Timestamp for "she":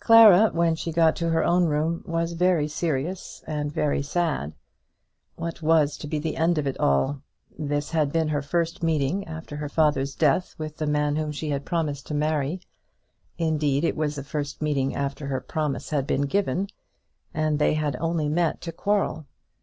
0.74-0.90, 11.32-11.50